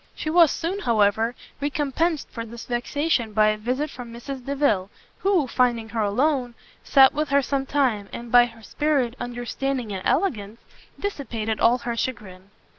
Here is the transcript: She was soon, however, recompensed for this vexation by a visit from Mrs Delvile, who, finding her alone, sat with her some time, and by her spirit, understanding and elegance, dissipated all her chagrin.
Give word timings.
She 0.15 0.31
was 0.31 0.49
soon, 0.49 0.79
however, 0.79 1.35
recompensed 1.61 2.27
for 2.31 2.43
this 2.43 2.65
vexation 2.65 3.33
by 3.33 3.49
a 3.49 3.57
visit 3.57 3.91
from 3.91 4.11
Mrs 4.11 4.43
Delvile, 4.43 4.89
who, 5.19 5.45
finding 5.47 5.89
her 5.89 6.01
alone, 6.01 6.55
sat 6.83 7.13
with 7.13 7.29
her 7.29 7.43
some 7.43 7.67
time, 7.67 8.09
and 8.11 8.31
by 8.31 8.45
her 8.47 8.63
spirit, 8.63 9.15
understanding 9.19 9.91
and 9.93 10.01
elegance, 10.03 10.59
dissipated 10.99 11.59
all 11.59 11.77
her 11.77 11.95
chagrin. 11.95 12.49